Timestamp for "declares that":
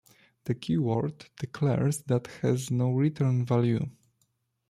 1.37-2.25